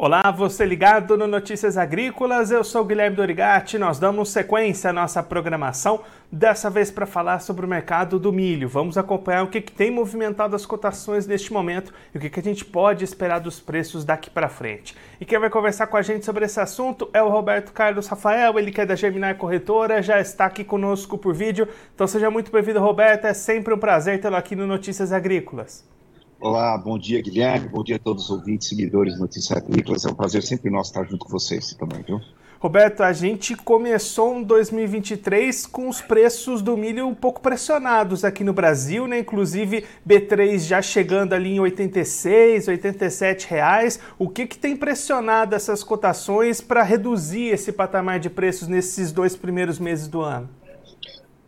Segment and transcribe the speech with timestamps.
[0.00, 3.78] Olá, você ligado no Notícias Agrícolas, eu sou Guilherme Dorigati.
[3.78, 8.68] Nós damos sequência à nossa programação, dessa vez para falar sobre o mercado do milho.
[8.68, 12.38] Vamos acompanhar o que, que tem movimentado as cotações neste momento e o que, que
[12.38, 14.94] a gente pode esperar dos preços daqui para frente.
[15.20, 18.56] E quem vai conversar com a gente sobre esse assunto é o Roberto Carlos Rafael,
[18.56, 21.66] ele que é da Geminar Corretora, já está aqui conosco por vídeo.
[21.92, 23.24] Então seja muito bem-vindo, Roberto.
[23.24, 25.97] É sempre um prazer tê-lo aqui no Notícias Agrícolas.
[26.40, 27.68] Olá, bom dia, Guilherme.
[27.68, 30.04] Bom dia a todos os ouvintes, seguidores do Notícias Agrícolas.
[30.04, 32.20] É um prazer sempre nosso estar junto com vocês também, viu?
[32.60, 38.44] Roberto, a gente começou em 2023 com os preços do milho um pouco pressionados aqui
[38.44, 39.18] no Brasil, né?
[39.18, 43.98] Inclusive B3 já chegando ali em 86, 87 reais.
[44.16, 49.34] O que, que tem pressionado essas cotações para reduzir esse patamar de preços nesses dois
[49.34, 50.48] primeiros meses do ano?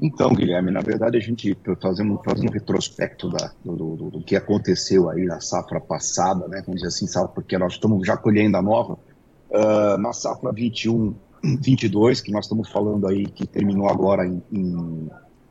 [0.02, 4.34] Então, Guilherme, na verdade a gente fazendo, fazendo um retrospecto da, do, do, do, que
[4.34, 8.56] aconteceu aí na safra passada, né, vamos dizer assim, safra, porque nós estamos já colhendo
[8.56, 14.26] a nova, uh, na safra 21, 22, que nós estamos falando aí, que terminou agora
[14.26, 15.10] em, em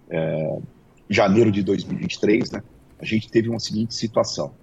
[0.10, 0.60] é,
[1.08, 2.64] janeiro de 2023, né,
[2.98, 4.54] a gente teve uma seguinte situação.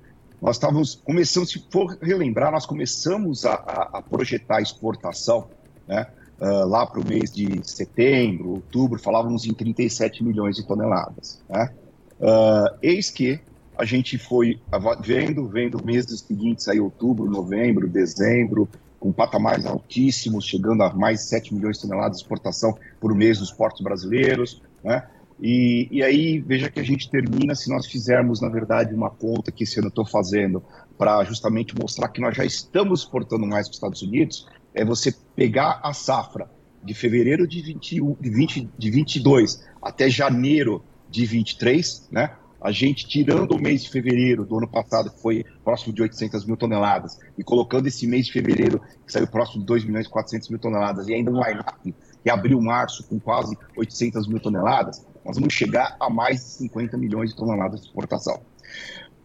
[0.42, 5.48] Nós estávamos começando, se for relembrar, nós começamos a, a, a projetar exportação,
[5.87, 11.42] né, Uh, lá para o mês de setembro, outubro, falávamos em 37 milhões de toneladas.
[11.48, 11.70] Né?
[12.20, 13.41] Uh, eis que
[13.79, 14.59] a gente foi
[15.01, 21.27] vendo, vendo meses seguintes, aí outubro, novembro, dezembro, com patamares altíssimos, chegando a mais de
[21.27, 24.62] 7 milhões de toneladas de exportação por mês dos portos brasileiros.
[24.83, 25.07] Né?
[25.41, 29.53] E, e aí, veja que a gente termina, se nós fizermos, na verdade, uma conta
[29.53, 30.62] que esse ano eu estou fazendo,
[30.97, 35.13] para justamente mostrar que nós já estamos exportando mais para os Estados Unidos, é você
[35.35, 36.49] pegar a safra
[36.85, 42.37] de fevereiro de, 21, de, 20, de 22 até janeiro de 23, né?
[42.61, 46.45] A gente tirando o mês de fevereiro do ano passado, que foi próximo de 800
[46.45, 50.11] mil toneladas, e colocando esse mês de fevereiro, que saiu próximo de 2 milhões e
[50.11, 55.07] 400 mil toneladas, e ainda um line que abriu março com quase 800 mil toneladas,
[55.25, 58.41] nós vamos chegar a mais de 50 milhões de toneladas de exportação.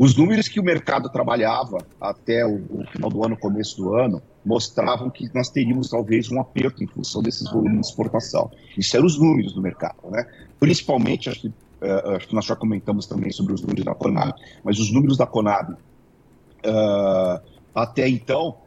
[0.01, 4.19] Os números que o mercado trabalhava até o, o, final do ano, começo do ano,
[4.43, 8.49] mostravam que nós teríamos talvez um aperto em função desses volumes de exportação.
[8.75, 10.25] Isso eram os números do mercado, né?
[10.59, 14.33] Principalmente, acho que, uh, acho que nós já comentamos também sobre os números da Conab,
[14.63, 17.39] mas os números da Conab uh,
[17.75, 18.57] até então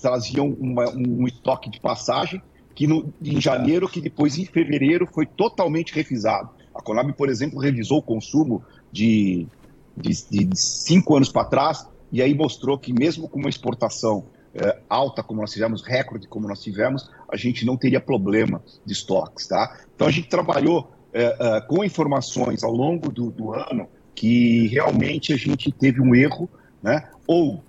[0.00, 2.40] traziam uma, um estoque de passagem
[2.72, 6.50] que no, em janeiro, que depois em fevereiro foi totalmente revisado.
[6.72, 8.62] A Conab, por exemplo, revisou o consumo
[8.92, 9.48] de
[9.96, 14.24] de, de cinco anos para trás, e aí mostrou que mesmo com uma exportação
[14.54, 18.92] é, alta como nós tivemos, recorde como nós tivemos, a gente não teria problema de
[18.92, 19.48] estoques.
[19.48, 19.76] Tá?
[19.94, 25.32] Então a gente trabalhou é, é, com informações ao longo do, do, ano que realmente
[25.32, 26.48] a gente teve um erro,
[26.82, 27.08] né?
[27.26, 27.62] ou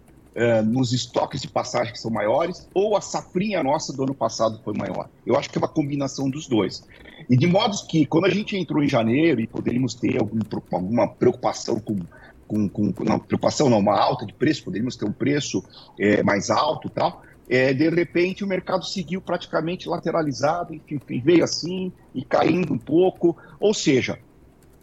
[0.65, 4.73] nos estoques de passagem que são maiores, ou a safrinha nossa do ano passado foi
[4.73, 5.09] maior.
[5.25, 6.85] Eu acho que é uma combinação dos dois.
[7.29, 10.39] E de modo que, quando a gente entrou em janeiro e poderíamos ter algum,
[10.71, 11.99] alguma preocupação com,
[12.47, 15.63] com, com não, preocupação não, uma alta de preço, poderíamos ter um preço
[15.99, 21.91] é, mais alto tal, é, de repente o mercado seguiu praticamente lateralizado, enfim, veio assim
[22.13, 24.19] e caindo um pouco, ou seja,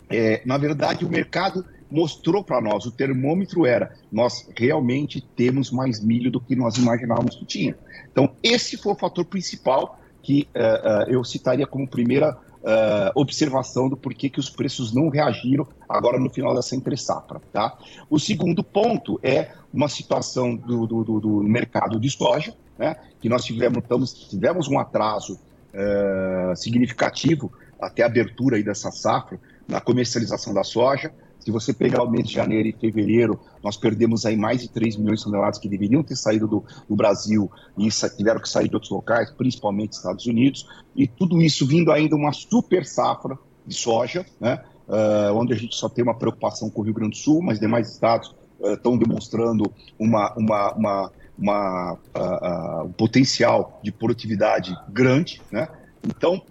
[0.09, 6.03] é, na verdade o mercado mostrou para nós, o termômetro era, nós realmente temos mais
[6.03, 7.77] milho do que nós imaginávamos que tinha.
[8.11, 13.89] Então esse foi o fator principal que uh, uh, eu citaria como primeira uh, observação
[13.89, 17.41] do porquê que os preços não reagiram agora no final dessa entre safra.
[17.53, 17.77] Tá?
[18.09, 23.29] O segundo ponto é uma situação do, do, do, do mercado de soja, né, que
[23.29, 25.39] nós tivemos, tivemos um atraso
[26.55, 27.51] significativo
[27.81, 31.11] até a abertura aí dessa safra na comercialização da soja.
[31.45, 34.97] Se você pegar o mês de janeiro e fevereiro, nós perdemos aí mais de 3
[34.97, 38.77] milhões de toneladas que deveriam ter saído do, do Brasil e tiveram que sair de
[38.77, 43.37] outros locais, principalmente Estados Unidos, e tudo isso vindo ainda uma super safra
[43.67, 44.63] de soja, né?
[44.89, 47.59] Uh, onde a gente só tem uma preocupação com o Rio Grande do Sul, mas
[47.59, 55.41] demais estados estão uh, demonstrando uma, uma, uma, uma uh, um potencial de produtividade grande,
[55.51, 55.69] né?
[56.05, 56.43] Então,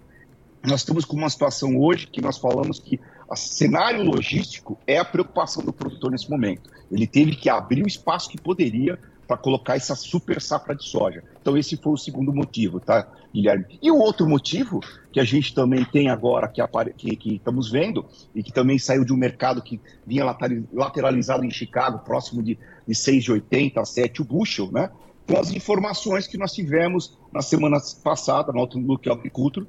[0.64, 3.00] nós estamos com uma situação hoje que nós falamos que
[3.32, 6.70] o cenário logístico é a preocupação do produtor nesse momento.
[6.90, 11.24] Ele teve que abrir o espaço que poderia para colocar essa super safra de soja.
[11.40, 13.64] Então esse foi o segundo motivo, tá, Guilherme?
[13.80, 14.80] E o outro motivo
[15.10, 16.62] que a gente também tem agora, que,
[16.96, 20.24] que, que estamos vendo, e que também saiu de um mercado que vinha
[20.72, 24.90] lateralizado em Chicago, próximo de, de 6,80 a 7 o bushel, né?
[25.26, 29.66] Com as informações que nós tivemos na semana passada no Outlook Agriculture,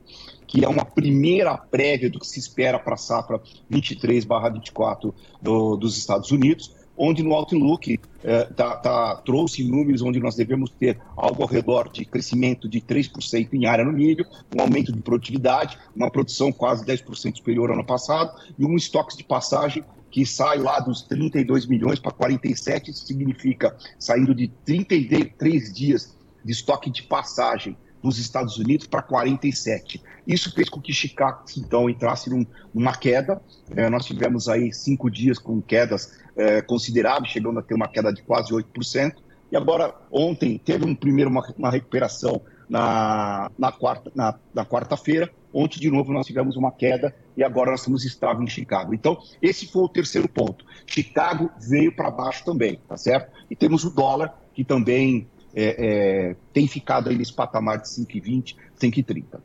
[0.47, 3.41] que é uma primeira prévia do que se espera para a safra
[3.71, 6.75] 23/24 do, dos Estados Unidos.
[6.95, 11.89] onde no Outlook é, tá, tá, trouxe números onde nós devemos ter algo ao redor
[11.89, 14.23] de crescimento de 3% em área no milho,
[14.55, 19.17] um aumento de produtividade, uma produção quase 10% superior ao ano passado e um estoque
[19.17, 19.83] de passagem
[20.13, 26.15] que sai lá dos 32 milhões para 47, isso significa saindo de 33 dias
[26.45, 29.99] de estoque de passagem nos Estados Unidos para 47.
[30.27, 33.41] Isso fez com que Chicago, então, entrasse num, numa queda.
[33.75, 38.13] É, nós tivemos aí cinco dias com quedas é, consideráveis, chegando a ter uma queda
[38.13, 39.15] de quase 8%.
[39.51, 42.39] E agora, ontem, teve um primeiro uma, uma recuperação
[42.69, 45.31] na, na quarta na, na quarta-feira.
[45.53, 48.93] Ontem, de novo, nós tivemos uma queda e agora nós estamos estável em Chicago.
[48.93, 50.65] Então, esse foi o terceiro ponto.
[50.87, 53.31] Chicago veio para baixo também, tá certo?
[53.49, 58.55] E temos o dólar, que também é, é, tem ficado aí nesse patamar de 5,20,
[58.79, 59.39] 5,30.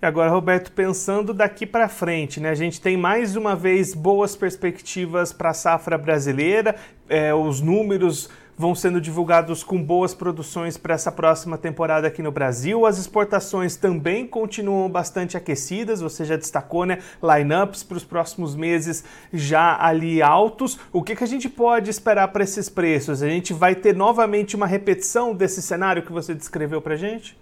[0.00, 2.50] Agora, Roberto, pensando daqui para frente, né?
[2.50, 6.76] A gente tem mais uma vez boas perspectivas para a safra brasileira,
[7.08, 12.32] é, os números vão sendo divulgados com boas produções para essa próxima temporada aqui no
[12.32, 12.86] Brasil.
[12.86, 16.98] As exportações também continuam bastante aquecidas, você já destacou, né?
[17.22, 20.78] Lineups para os próximos meses já ali altos.
[20.92, 23.22] O que, que a gente pode esperar para esses preços?
[23.22, 27.36] A gente vai ter novamente uma repetição desse cenário que você descreveu para gente?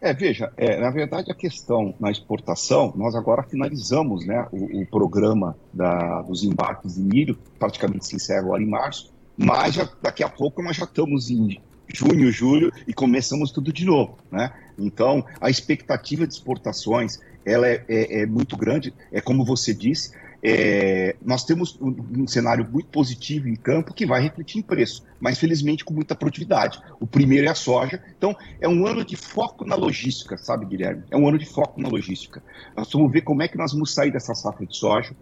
[0.00, 4.86] É, veja, é, na verdade a questão na exportação, nós agora finalizamos né, o, o
[4.86, 10.24] programa da, dos embarques de milho, praticamente se encerra agora em março, mas já, daqui
[10.24, 11.60] a pouco nós já estamos em
[11.94, 14.52] junho, julho e começamos tudo de novo, né?
[14.76, 20.12] Então, a expectativa de exportações, ela é, é, é muito grande, é como você disse,
[20.42, 25.04] é, nós temos um, um, cenário muito positivo em campo que vai refletir em preço,
[25.18, 26.80] mas felizmente com muita produtividade.
[27.00, 31.02] O primeiro é a soja, então é um ano de foco na logística, sabe, Guilherme?
[31.10, 32.42] É um ano de foco na logística.
[32.76, 35.12] Nós vamos ver como é que nós vamos sair dessa safra de soja,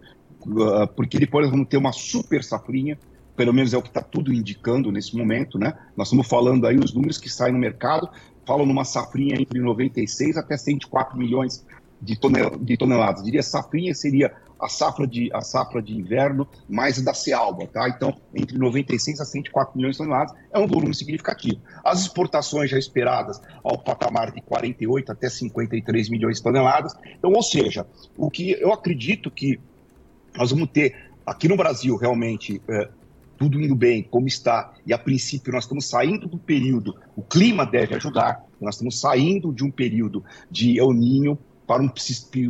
[0.45, 2.97] uh, porque depois nós vamos ter uma super safrinha,
[3.37, 5.77] pelo menos é o que está tudo indicando nesse momento, né?
[5.95, 8.09] Nós estamos falando aí os números que saem no mercado,
[8.45, 11.63] falam numa safrinha entre 96 até 104 milhões
[12.01, 13.23] de, tonel, de toneladas.
[13.23, 17.87] Diria safrinha seria a safra de a safra de inverno mais da Cealba, tá?
[17.87, 21.61] Então, entre 96 a 104 milhões de toneladas é um volume significativo.
[21.83, 26.95] As exportações já esperadas ao patamar de 48 até 53 milhões de toneladas.
[27.15, 27.85] Então, ou seja,
[28.17, 29.59] o que eu acredito que
[30.35, 32.89] nós vamos ter aqui no Brasil realmente é,
[33.37, 37.65] tudo indo bem, como está, e a princípio nós estamos saindo do período, o clima
[37.65, 41.37] deve ajudar, nós estamos saindo de um período de El Ninho
[41.67, 41.89] para um,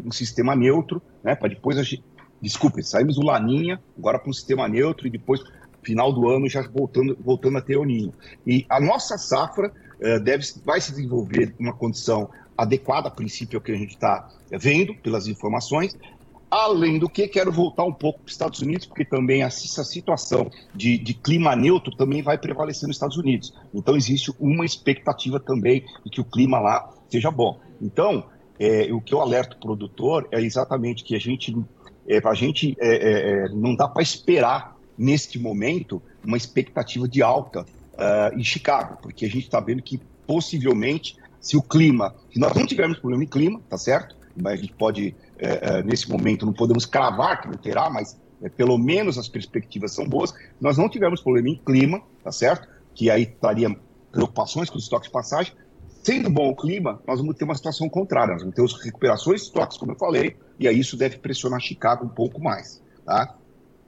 [0.05, 2.03] um sistema neutro, né, para depois, a gente,
[2.41, 5.41] desculpe, saímos do Laninha, agora para um sistema neutro, e depois,
[5.81, 8.13] final do ano, já voltando, voltando a ter El Ninho.
[8.45, 13.63] E a nossa safra uh, deve, vai se desenvolver uma condição adequada, a princípio, ao
[13.63, 15.97] que a gente está vendo pelas informações,
[16.49, 20.49] Além do que, quero voltar um pouco para os Estados Unidos, porque também essa situação
[20.73, 23.53] de, de, clima neutro também vai prevalecer nos Estados Unidos.
[23.73, 27.59] Então, existe uma expectativa também de que o clima lá seja bom.
[27.81, 28.25] Então,
[28.59, 31.55] é, o que eu alerto o produtor é exatamente que a gente,
[32.07, 37.21] é, a gente é, é, é não dá para esperar, neste momento, uma expectativa de
[37.21, 42.39] alta uh, em Chicago, porque a gente está vendo que possivelmente, se o clima, se
[42.39, 44.16] nós não tivermos problema em clima, tá certo?
[44.41, 48.19] Mas a gente pode é, é, nesse momento não podemos cravar que não terá, mas
[48.41, 50.33] é, pelo menos as perspectivas são boas.
[50.59, 52.67] Nós não tivemos problema em clima, tá certo?
[52.93, 53.75] Que aí estaria
[54.11, 55.53] preocupações com os estoques de passagem.
[56.03, 58.33] Sendo bom o clima, nós vamos ter uma situação contrária.
[58.33, 61.59] Nós vamos ter as recuperações de estoques, como eu falei, e aí isso deve pressionar
[61.59, 62.81] Chicago um pouco mais.
[63.05, 63.35] Tá?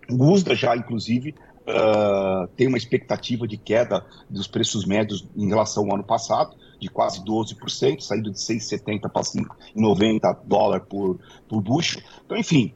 [0.09, 5.85] O USDA já, inclusive, uh, tem uma expectativa de queda dos preços médios em relação
[5.85, 12.01] ao ano passado de quase 12%, saindo de 6,70 para 5,90 dólares por, por bucho.
[12.25, 12.73] Então, enfim,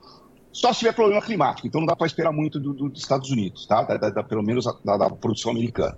[0.51, 3.31] só se tiver problema climático, então não dá para esperar muito do, do, dos Estados
[3.31, 3.81] Unidos, tá?
[3.81, 5.97] Da, da, pelo menos da, da, produção americana.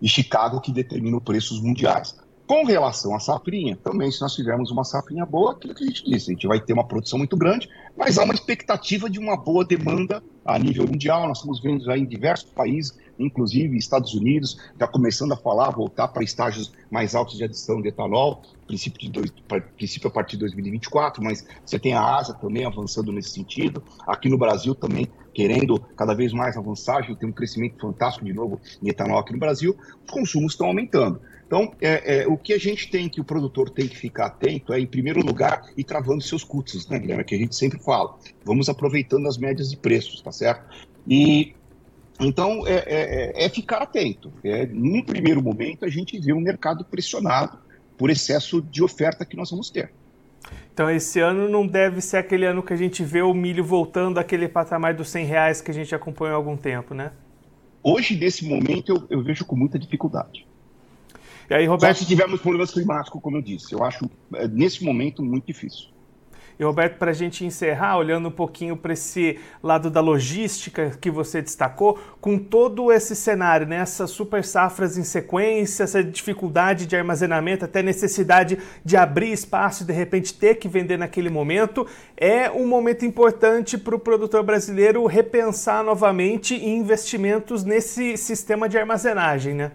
[0.00, 2.18] E Chicago que determina os preços mundiais.
[2.52, 6.04] Com relação à safrinha, também se nós tivermos uma safrinha boa, aquilo que a gente
[6.04, 7.66] disse, a gente vai ter uma produção muito grande,
[7.96, 11.26] mas há uma expectativa de uma boa demanda a nível mundial.
[11.26, 16.08] Nós estamos vendo já em diversos países inclusive Estados Unidos está começando a falar, voltar
[16.08, 19.30] para estágios mais altos de adição de etanol, princípio, de dois,
[19.76, 24.28] princípio a partir de 2024, mas você tem a Ásia também avançando nesse sentido, aqui
[24.28, 28.34] no Brasil também querendo cada vez mais avançar, a gente tem um crescimento fantástico de
[28.34, 31.20] novo em etanol aqui no Brasil, os consumos estão aumentando.
[31.52, 34.72] Então, é, é, o que a gente tem, que o produtor tem que ficar atento
[34.72, 37.24] é, em primeiro lugar, ir travando seus custos, né, Guilherme?
[37.24, 38.16] Que a gente sempre fala.
[38.42, 40.64] Vamos aproveitando as médias de preços, tá certo?
[41.06, 41.54] E
[42.18, 44.32] então, é, é, é, ficar atento.
[44.42, 47.58] É, num primeiro momento, a gente vê um mercado pressionado
[47.98, 49.92] por excesso de oferta que nós vamos ter.
[50.72, 54.16] Então, esse ano não deve ser aquele ano que a gente vê o milho voltando
[54.16, 57.12] àquele patamar dos 100 reais que a gente acompanhou há algum tempo, né?
[57.84, 60.46] hoje, nesse momento, eu, eu vejo com muita dificuldade.
[61.52, 61.98] E aí, Roberto...
[61.98, 63.74] Só se tivermos problemas climáticos, como eu disse.
[63.74, 65.88] Eu acho, é, nesse momento, muito difícil.
[66.58, 71.10] E Roberto, para a gente encerrar, olhando um pouquinho para esse lado da logística que
[71.10, 76.96] você destacou, com todo esse cenário, né, essas super safras em sequência, essa dificuldade de
[76.96, 82.50] armazenamento, até necessidade de abrir espaço e de repente ter que vender naquele momento, é
[82.50, 89.52] um momento importante para o produtor brasileiro repensar novamente em investimentos nesse sistema de armazenagem,
[89.52, 89.72] né?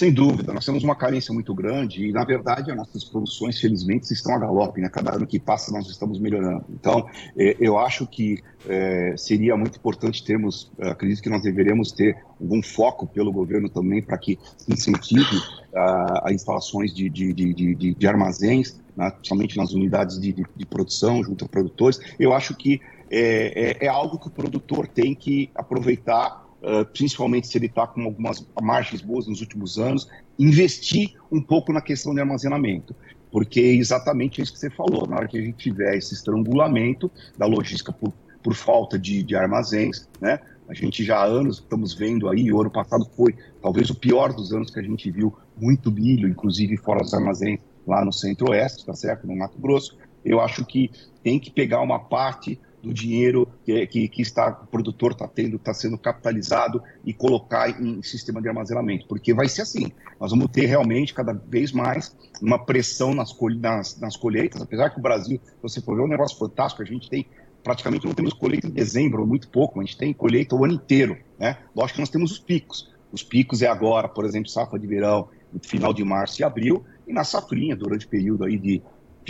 [0.00, 4.10] Sem dúvida, nós temos uma carência muito grande e, na verdade, as nossas produções, felizmente,
[4.14, 4.88] estão a galope, né?
[4.88, 6.64] Cada ano que passa, nós estamos melhorando.
[6.70, 12.16] Então, é, eu acho que é, seria muito importante termos, acredito que nós deveríamos ter
[12.40, 15.38] algum foco pelo governo também para que incentive
[15.74, 19.10] a instalações de, de, de, de, armazéns, né?
[19.10, 22.00] principalmente nas unidades de, de, produção, junto a produtores.
[22.18, 22.80] Eu acho que
[23.10, 27.86] é, é, é algo que o produtor tem que aproveitar Uh, principalmente se ele está
[27.86, 32.94] com algumas margens boas nos últimos anos, investir um pouco na questão de armazenamento.
[33.32, 37.10] Porque é exatamente isso que você falou, na hora que a gente tiver esse estrangulamento
[37.38, 38.12] da logística por,
[38.42, 40.38] por falta de, de armazéns, né?
[40.68, 44.32] A gente já há anos estamos vendo aí, o ano passado foi talvez o pior
[44.32, 48.86] dos anos que a gente viu muito milho, inclusive fora dos armazéns lá no centro-oeste,
[48.86, 49.26] tá certo?
[49.26, 49.98] No Mato Grosso.
[50.24, 50.90] Eu acho que
[51.24, 55.56] tem que pegar uma parte do dinheiro que, que, que está, o produtor está tendo,
[55.56, 59.92] está sendo capitalizado e colocar em sistema de armazenamento, porque vai ser assim.
[60.18, 64.98] Nós vamos ter realmente cada vez mais uma pressão nas, nas, nas colheitas, apesar que
[64.98, 67.26] o Brasil, você for ver, é um negócio fantástico, a gente tem
[67.62, 71.18] praticamente não temos colheita em dezembro, muito pouco, a gente tem colheita o ano inteiro,
[71.38, 71.58] né?
[71.76, 72.90] Lógico que nós temos os picos.
[73.12, 75.28] Os picos é agora, por exemplo, safra de verão,
[75.62, 78.82] final de março e abril, e na safrinha, durante o período aí de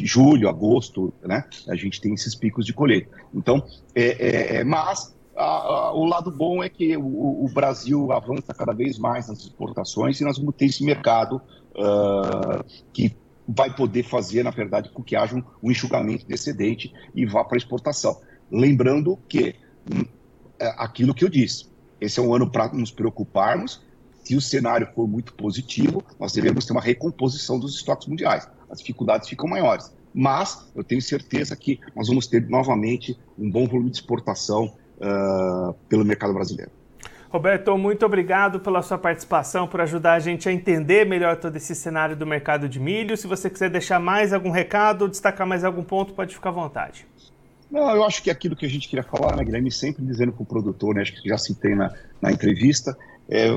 [0.06, 1.44] julho, agosto, né?
[1.68, 3.10] A gente tem esses picos de colheita.
[3.34, 3.64] Então,
[3.94, 8.52] é, é, é mas a, a, o lado bom é que o, o, Brasil avança
[8.52, 11.40] cada vez mais nas exportações e nós vamos ter esse mercado
[11.76, 13.16] uh, que
[13.48, 17.44] vai poder fazer, na verdade, com que haja um, um enxugamento de excedente e vá
[17.44, 18.20] para exportação.
[18.50, 19.54] Lembrando que
[19.92, 20.04] hum,
[20.58, 23.82] é aquilo que eu disse, esse é um ano para nos preocuparmos.
[24.22, 28.78] Se o cenário for muito positivo, nós devemos ter uma recomposição dos estoques mundiais as
[28.78, 29.92] dificuldades ficam maiores.
[30.14, 35.72] Mas eu tenho certeza que nós vamos ter novamente um bom volume de exportação uh,
[35.88, 36.70] pelo mercado brasileiro.
[37.30, 41.76] Roberto, muito obrigado pela sua participação, por ajudar a gente a entender melhor todo esse
[41.76, 43.16] cenário do mercado de milho.
[43.16, 46.52] Se você quiser deixar mais algum recado ou destacar mais algum ponto, pode ficar à
[46.52, 47.06] vontade.
[47.70, 50.32] Não, eu acho que é aquilo que a gente queria falar, né, Guilherme, sempre dizendo
[50.32, 52.98] para o produtor, né, acho que já citei na, na entrevista,
[53.28, 53.56] é,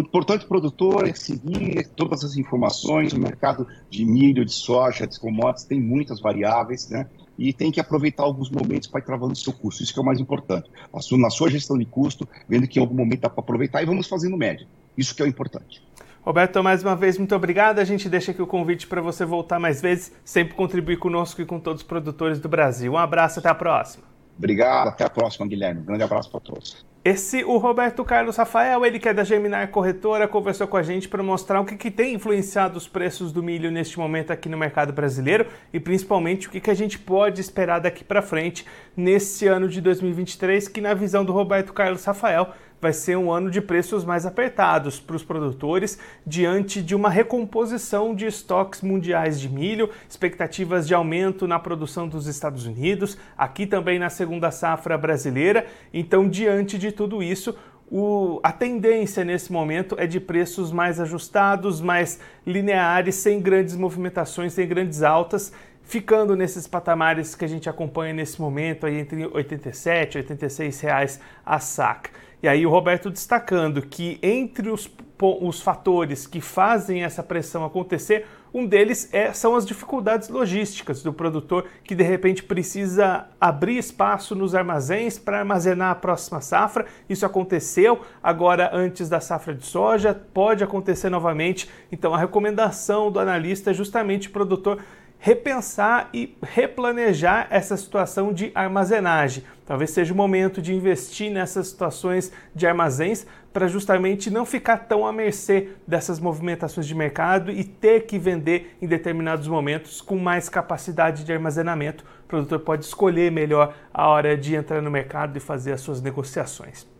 [0.00, 3.12] importante produtor é seguir todas as informações.
[3.12, 7.06] O mercado de milho, de soja, de commodities tem muitas variáveis, né?
[7.38, 9.82] E tem que aproveitar alguns momentos para ir travando o seu custo.
[9.82, 10.70] Isso que é o mais importante.
[11.12, 14.06] Na sua gestão de custo, vendo que em algum momento dá para aproveitar e vamos
[14.06, 14.66] fazendo média.
[14.96, 15.82] Isso que é o importante.
[16.24, 17.80] Roberto, mais uma vez, muito obrigado.
[17.80, 21.46] A gente deixa aqui o convite para você voltar mais vezes, sempre contribuir conosco e
[21.46, 22.92] com todos os produtores do Brasil.
[22.92, 24.04] Um abraço, até a próxima.
[24.38, 25.80] Obrigado, até a próxima, Guilherme.
[25.80, 26.91] Um grande abraço para todos.
[27.04, 31.08] Esse, o Roberto Carlos Rafael, ele que é da Geminar Corretora, conversou com a gente
[31.08, 34.56] para mostrar o que, que tem influenciado os preços do milho neste momento aqui no
[34.56, 38.64] mercado brasileiro e principalmente o que, que a gente pode esperar daqui para frente
[38.96, 43.48] nesse ano de 2023, que na visão do Roberto Carlos Rafael vai ser um ano
[43.48, 45.96] de preços mais apertados para os produtores
[46.26, 52.26] diante de uma recomposição de estoques mundiais de milho, expectativas de aumento na produção dos
[52.26, 55.64] Estados Unidos, aqui também na segunda safra brasileira.
[55.94, 57.54] Então, diante de tudo isso,
[57.88, 64.54] o, a tendência nesse momento é de preços mais ajustados, mais lineares, sem grandes movimentações,
[64.54, 65.52] sem grandes altas,
[65.84, 71.20] ficando nesses patamares que a gente acompanha nesse momento, aí entre 87 e 86 reais
[71.46, 72.10] a saca.
[72.42, 78.26] E aí o Roberto destacando que entre os, os fatores que fazem essa pressão acontecer,
[78.52, 84.34] um deles é, são as dificuldades logísticas do produtor que de repente precisa abrir espaço
[84.34, 86.84] nos armazéns para armazenar a próxima safra.
[87.08, 91.70] Isso aconteceu agora antes da safra de soja, pode acontecer novamente.
[91.92, 94.80] Então a recomendação do analista é justamente o produtor
[95.24, 99.44] repensar e replanejar essa situação de armazenagem.
[99.64, 105.06] Talvez seja o momento de investir nessas situações de armazéns para justamente não ficar tão
[105.06, 110.48] à mercê dessas movimentações de mercado e ter que vender em determinados momentos com mais
[110.48, 112.04] capacidade de armazenamento.
[112.24, 116.02] O produtor pode escolher melhor a hora de entrar no mercado e fazer as suas
[116.02, 116.91] negociações.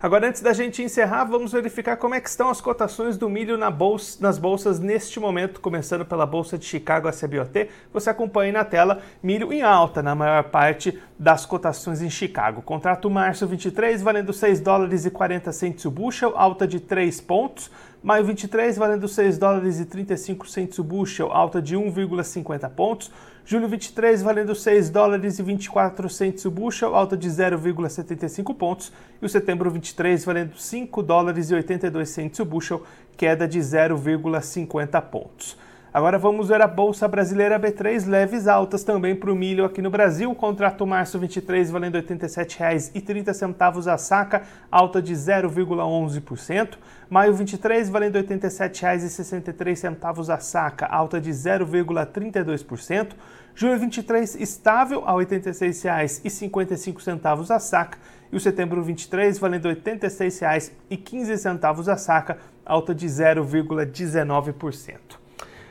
[0.00, 3.58] Agora, antes da gente encerrar, vamos verificar como é que estão as cotações do milho
[3.58, 7.68] na bolsa, nas bolsas neste momento, começando pela Bolsa de Chicago, a CBOT.
[7.92, 12.62] Você acompanha na tela milho em alta na maior parte das cotações em Chicago.
[12.62, 17.68] Contrato março 23 valendo 6 dólares e 40 centos o bushel, alta de 3 pontos.
[18.00, 23.10] Maio 23 valendo 6 dólares e 35 centos o bushel, alta de 1,50 pontos.
[23.50, 28.92] Julho 23 valendo 6 dólares e 24 centos o bushel, alta de 0,75 pontos.
[29.22, 32.82] E o setembro 23 valendo 5 dólares e 82 centos o bushel,
[33.16, 35.56] queda de 0,50 pontos.
[35.98, 39.90] Agora vamos ver a Bolsa Brasileira B3, leves altas também para o milho aqui no
[39.90, 40.32] Brasil.
[40.32, 46.78] Contrato março 23 valendo R$ 87,30 a saca, alta de 0,11%.
[47.10, 53.08] Maio 23 valendo R$ 87,63 a saca, alta de 0,32%.
[53.52, 57.98] Julho 23 estável a R$ 86,55 a saca.
[58.30, 65.26] E o setembro 23 valendo R$ 86,15 a saca, alta de 0,19%.